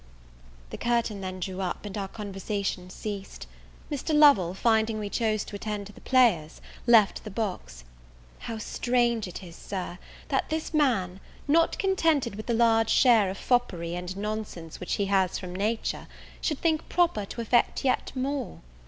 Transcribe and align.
The 0.71 0.79
curtain 0.79 1.21
then 1.21 1.39
drew 1.39 1.61
up, 1.61 1.85
and 1.85 1.95
our 1.95 2.07
conversation 2.07 2.89
ceased. 2.89 3.45
Mr. 3.91 4.15
Lovel, 4.17 4.55
finding 4.55 4.97
we 4.97 5.11
chose 5.11 5.43
to 5.43 5.55
attend 5.55 5.85
to 5.85 5.93
the 5.93 6.01
players, 6.01 6.59
left 6.87 7.23
the 7.23 7.29
box. 7.29 7.83
How 8.39 8.57
strange 8.57 9.27
it 9.27 9.43
is, 9.43 9.55
Sir, 9.55 9.99
that 10.29 10.49
this 10.49 10.73
man, 10.73 11.19
not 11.47 11.77
contented 11.77 12.33
with 12.33 12.47
the 12.47 12.55
large 12.55 12.89
share 12.89 13.29
of 13.29 13.37
foppery 13.37 13.93
and 13.95 14.17
nonsense 14.17 14.79
which 14.79 14.95
he 14.95 15.05
has 15.05 15.37
from 15.37 15.55
nature, 15.55 16.07
should 16.41 16.57
think 16.57 16.89
proper 16.89 17.23
to 17.25 17.41
affect 17.41 17.85
yet 17.85 18.11
more! 18.15 18.61